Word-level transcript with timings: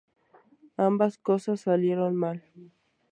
Ambas 0.77 1.19
cosas 1.19 1.61
salieron 1.61 2.15
mal. 2.15 2.43